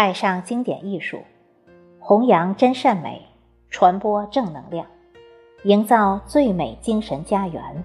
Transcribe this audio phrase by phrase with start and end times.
[0.00, 1.20] 爱上经典艺术，
[1.98, 3.20] 弘扬真善美，
[3.68, 4.86] 传播正能量，
[5.64, 7.84] 营造最美精神家园。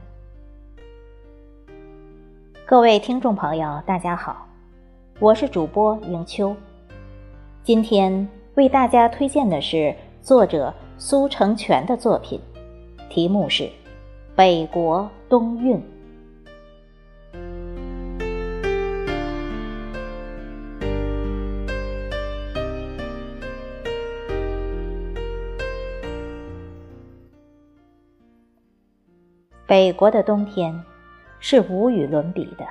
[2.65, 4.47] 各位听众朋友，大家好，
[5.19, 6.55] 我是主播迎秋。
[7.63, 12.39] 今天为大家推荐的是作者苏成全的作品，
[13.09, 13.63] 题目是
[14.37, 15.75] 《北国冬韵》。
[29.67, 30.79] 北国的冬天
[31.39, 32.63] 是无与伦比的，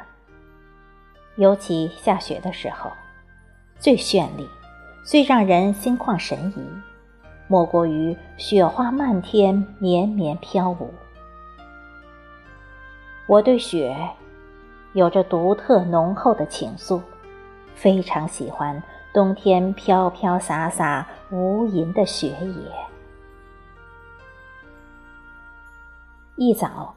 [1.34, 2.88] 尤其下雪的时候，
[3.80, 4.48] 最绚丽、
[5.04, 6.64] 最让人心旷神怡，
[7.48, 10.88] 莫过于雪花漫天、绵绵飘舞。
[13.26, 13.96] 我对雪
[14.92, 17.00] 有着独特浓厚的情愫，
[17.74, 18.80] 非常喜欢
[19.12, 22.93] 冬天飘飘洒洒、无垠的雪野。
[26.36, 26.92] 一早，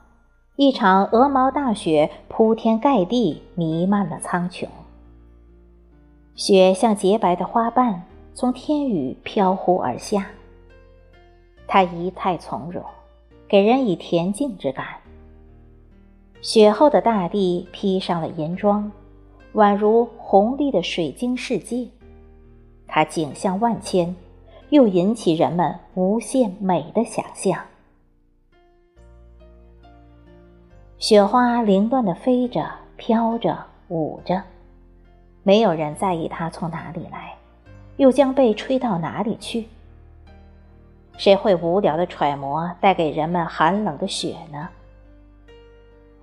[0.55, 4.65] 一场鹅毛大雪铺天盖地，弥漫了苍穹。
[6.33, 8.01] 雪像洁白的花瓣，
[8.33, 10.25] 从天宇飘忽而下。
[11.67, 12.83] 它仪态从容，
[13.47, 14.87] 给人以恬静之感。
[16.41, 18.91] 雪后的大地披上了银装，
[19.53, 21.87] 宛如红丽的水晶世界。
[22.87, 24.15] 它景象万千，
[24.69, 27.59] 又引起人们无限美的想象。
[30.99, 33.55] 雪花凌乱地飞着、飘着、
[33.87, 34.41] 舞着，
[35.43, 37.35] 没有人在意它从哪里来，
[37.97, 39.67] 又将被吹到哪里去。
[41.15, 44.69] 谁会无聊地揣摩带给人们寒冷的雪呢？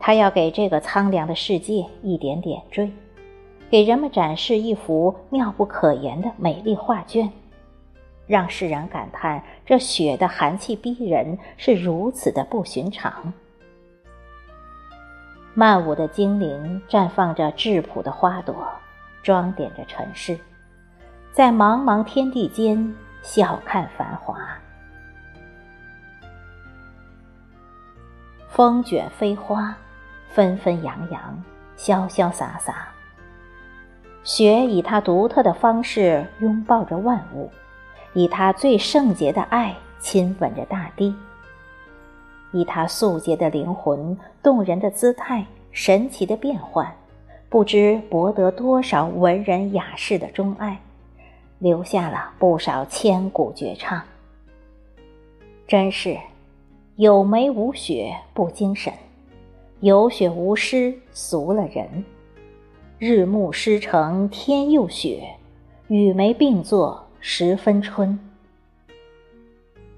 [0.01, 2.91] 它要给这个苍凉的世界一点点缀，
[3.71, 7.31] 给人们展示一幅妙不可言的美丽画卷，
[8.27, 13.33] 让世人感叹这雪的寒气逼人，是如此的不寻常。
[15.57, 18.69] 漫舞的精灵绽放着质朴的花朵，
[19.23, 20.37] 装点着尘世，
[21.33, 22.93] 在茫茫天地间
[23.23, 24.37] 笑看繁华。
[28.49, 29.77] 风卷飞花，
[30.29, 31.45] 纷纷扬扬，
[31.77, 32.89] 潇潇洒洒。
[34.25, 37.49] 雪以它独特的方式拥抱着万物，
[38.13, 41.15] 以它最圣洁的爱亲吻着大地。
[42.55, 46.91] 以他素洁的灵魂、动人的姿态、神奇的变幻，
[47.49, 50.81] 不知博得多少文人雅士的钟爱，
[51.59, 54.01] 留下了不少千古绝唱。
[55.67, 56.17] 真是
[56.95, 58.93] 有梅无雪不精神，
[59.81, 62.05] 有雪无诗俗了人。
[63.01, 65.29] 日暮诗成天又雪，
[65.89, 68.17] 与梅并作十分春。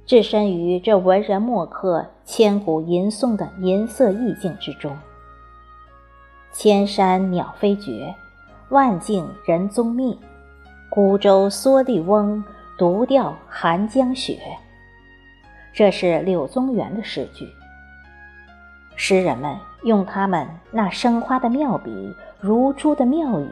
[0.07, 4.97] 置身于这文人墨客千古吟诵的银色意境之中，
[6.53, 8.15] 千山鸟飞绝，
[8.69, 10.17] 万径人踪灭，
[10.89, 12.45] 孤舟蓑笠翁，
[12.79, 14.39] 独钓寒江雪。
[15.75, 17.49] 这是柳宗元的诗句。
[18.95, 23.51] 诗人们用他们那生花的妙笔、如珠的妙语，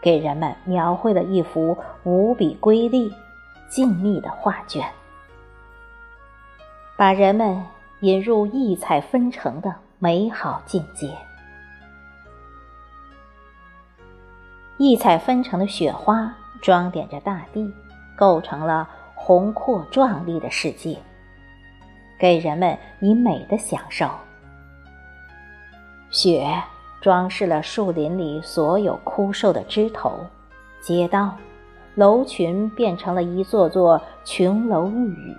[0.00, 3.12] 给人们描绘了一幅无比瑰丽、
[3.68, 4.82] 静谧的画卷。
[7.00, 7.58] 把人们
[8.00, 11.10] 引入异彩纷呈的美好境界。
[14.76, 16.30] 异彩纷呈的雪花
[16.60, 17.72] 装点着大地，
[18.14, 20.98] 构成了宏阔壮丽的世界，
[22.18, 24.06] 给人们以美的享受。
[26.10, 26.46] 雪
[27.00, 30.12] 装饰了树林里所有枯瘦的枝头，
[30.82, 31.34] 街道、
[31.94, 35.36] 楼群变成了一座座琼楼玉宇。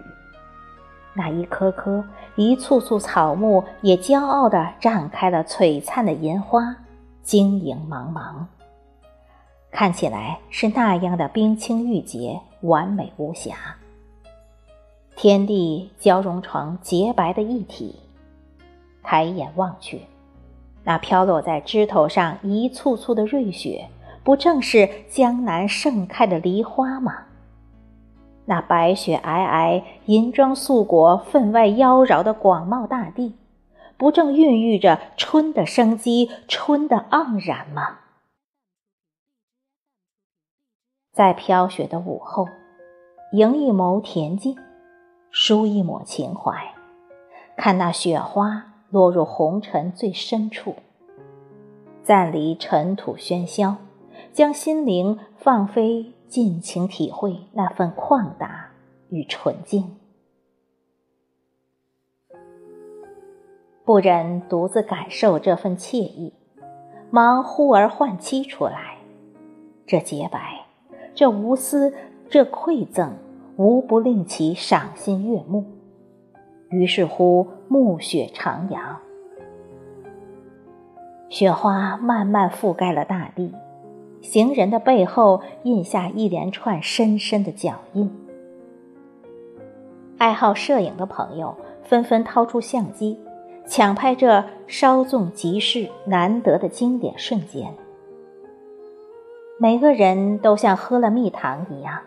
[1.14, 2.04] 那一棵棵、
[2.36, 6.76] 一簇簇草木也骄傲地绽开了璀璨的银花，
[7.22, 8.46] 晶莹茫茫，
[9.72, 13.56] 看起来是那样的冰清玉洁、完美无瑕。
[15.18, 18.00] 天地交融成洁白的一体，
[19.04, 20.02] 抬眼望去，
[20.84, 23.88] 那飘落在枝头上一簇簇的瑞雪，
[24.24, 27.14] 不正是江南盛开的梨花吗？
[28.52, 33.38] 那白雪皑皑、银装素裹、分外妖娆的广袤大地，
[33.96, 38.00] 不正孕育着春的生机、春的盎然吗？
[41.14, 42.46] 在飘雪的午后，
[43.32, 44.58] 迎一眸恬静，
[45.30, 46.74] 舒一抹情怀，
[47.56, 50.76] 看那雪花落入红尘最深处，
[52.04, 53.78] 暂离尘土喧嚣，
[54.34, 56.12] 将心灵放飞。
[56.32, 58.70] 尽情体会那份旷达
[59.10, 59.98] 与纯净。
[63.84, 66.32] 不忍独自感受这份惬意，
[67.10, 68.96] 忙忽而唤妻出来。
[69.86, 70.66] 这洁白，
[71.14, 71.94] 这无私，
[72.30, 73.18] 这馈赠，
[73.58, 75.66] 无不令其赏心悦目。
[76.70, 78.96] 于是乎，暮雪徜徉，
[81.28, 83.54] 雪花慢慢覆盖了大地，
[84.22, 88.10] 行人的背后印下一连串深深的脚印。
[90.18, 93.20] 爱好摄影的朋友纷纷掏出相机。
[93.68, 97.74] 抢拍这稍纵即逝、难得的经典瞬间，
[99.60, 102.02] 每个人都像喝了蜜糖一样，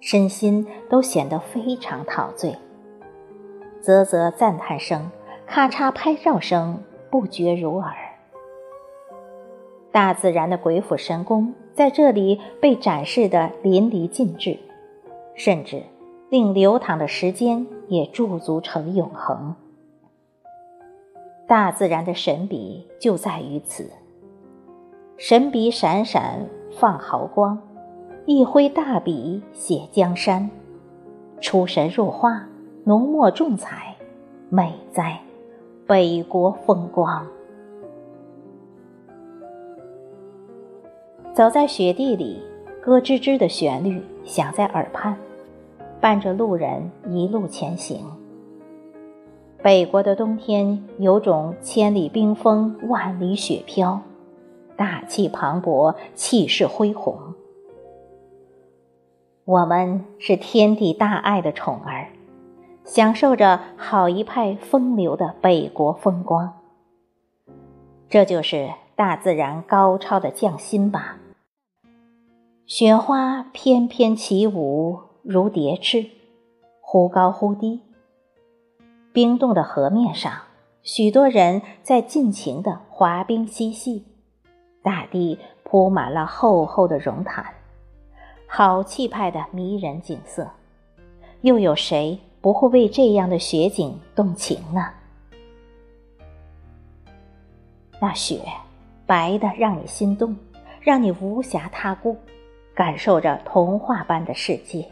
[0.00, 2.56] 身心都显得非常陶醉。
[3.82, 5.10] 啧啧赞叹声、
[5.46, 6.80] 咔嚓拍照声
[7.10, 7.94] 不绝如耳。
[9.92, 14.58] 大自然的鬼斧神工在这里被展示的淋漓尽致，
[15.34, 15.82] 甚至
[16.28, 19.54] 令流淌的时间也驻足成永恒。
[21.48, 23.90] 大自然的神笔就在于此，
[25.16, 27.60] 神笔闪闪放毫光，
[28.26, 30.48] 一挥大笔写江山，
[31.40, 32.46] 出神入化，
[32.84, 33.96] 浓墨重彩，
[34.48, 35.18] 美哉，
[35.88, 37.26] 北国风光。
[41.40, 42.38] 走在雪地里，
[42.82, 45.16] 咯吱吱的旋律响在耳畔，
[45.98, 47.98] 伴着路人一路前行。
[49.62, 53.98] 北国的冬天有种千里冰封、万里雪飘，
[54.76, 57.16] 大气磅礴，气势恢宏。
[59.46, 62.08] 我们是天地大爱的宠儿，
[62.84, 66.52] 享受着好一派风流的北国风光。
[68.10, 71.16] 这就是大自然高超的匠心吧。
[72.70, 76.06] 雪花翩翩起舞，如蝶翅，
[76.80, 77.80] 忽高忽低。
[79.12, 80.32] 冰冻的河面上，
[80.84, 84.04] 许多人在尽情的滑冰嬉戏，
[84.84, 87.44] 大地铺满了厚厚的绒毯，
[88.46, 90.48] 好气派的迷人景色。
[91.40, 94.86] 又有谁不会为这样的雪景动情呢？
[98.00, 98.40] 那雪
[99.06, 100.36] 白的让你心动，
[100.80, 102.16] 让你无暇他顾，
[102.80, 104.82] 感受着童话般的世界。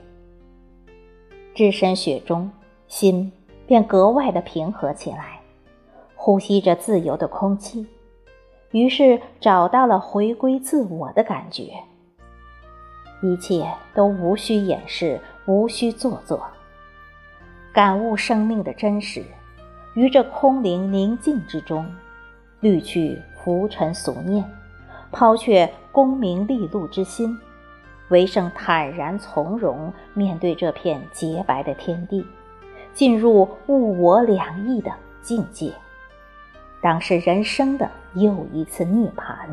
[1.55, 2.51] 置身雪中，
[2.87, 3.33] 心。
[3.67, 5.41] 便格外的平和起来，
[6.15, 7.87] 呼吸着自由的空气，
[8.73, 11.73] 于是找到了回归自我的感觉。
[13.23, 16.43] 一切都无需掩饰，无需做作，
[17.73, 19.23] 感悟生命的真实，
[19.95, 21.87] 于这空灵宁静之中，
[22.61, 24.43] 滤去浮尘俗念，
[25.11, 27.39] 抛却功名利禄之心，
[28.09, 32.27] 唯剩坦然从容面对这片洁白的天地。
[32.95, 34.91] 进入物我两意的
[35.23, 35.73] 境界，
[36.83, 39.47] 当是人生的又一次涅槃。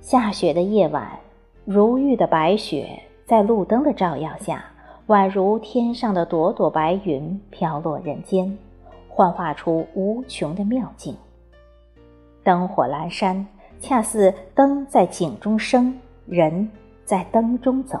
[0.00, 1.18] 下雪的夜晚，
[1.66, 4.64] 如玉的白雪在路灯的照耀下，
[5.08, 8.56] 宛如天上的朵朵白云飘落人间，
[9.10, 11.14] 幻化出无穷的妙境。
[12.42, 13.46] 灯火阑珊，
[13.80, 16.70] 恰似灯在井中生，人
[17.04, 18.00] 在灯中走。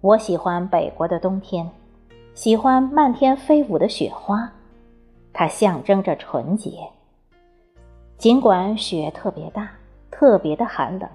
[0.00, 1.70] 我喜欢北国的冬天，
[2.34, 4.50] 喜欢漫天飞舞的雪花，
[5.32, 6.72] 它象征着纯洁。
[8.18, 9.70] 尽管雪特别大，
[10.10, 11.08] 特别的寒冷，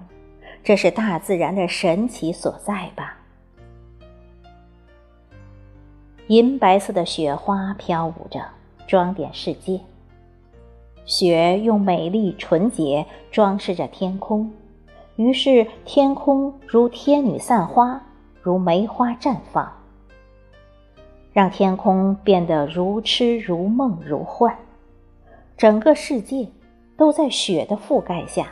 [0.62, 3.18] 这是大自然的神奇所在吧。
[6.28, 8.40] 银白色的雪花飘舞着，
[8.86, 9.80] 装点世界。
[11.08, 14.52] 雪用美丽纯洁装饰着天空，
[15.16, 18.00] 于是天空如天女散花。
[18.40, 19.70] 如梅花绽放，
[21.32, 24.56] 让天空变得如痴如梦如幻，
[25.56, 26.48] 整个世界
[26.96, 28.46] 都在雪的覆盖下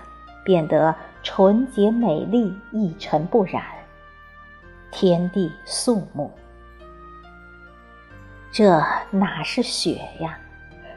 [0.45, 3.63] 变得纯洁美丽，一尘不染，
[4.91, 6.31] 天地肃穆。
[8.51, 10.39] 这哪是雪呀？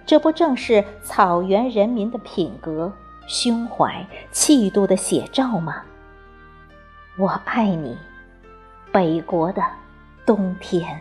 [0.09, 2.91] 这不正是草原人民的品格、
[3.27, 5.83] 胸怀、气度的写照吗？
[7.15, 7.95] 我爱你。
[8.91, 9.61] 北国的
[10.25, 10.99] 冬天。